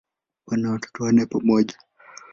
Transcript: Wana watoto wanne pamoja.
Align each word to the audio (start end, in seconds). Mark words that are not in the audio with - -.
Wana 0.47 0.71
watoto 0.71 1.03
wanne 1.03 1.25
pamoja. 1.25 1.77